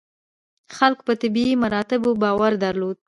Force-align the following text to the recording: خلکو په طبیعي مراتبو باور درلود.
خلکو 0.77 1.01
په 1.07 1.13
طبیعي 1.21 1.53
مراتبو 1.63 2.11
باور 2.23 2.51
درلود. 2.63 2.97